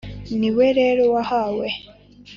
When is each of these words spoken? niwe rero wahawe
niwe 0.39 0.67
rero 0.79 1.03
wahawe 1.13 1.67